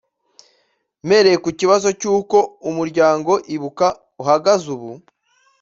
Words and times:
Mpereye 1.07 1.37
kukibazo 1.45 1.87
cy’uko 1.99 2.37
umuryango 2.69 3.31
Ibuka 3.55 3.87
uhagaze 4.21 4.65
ubu 4.75 4.91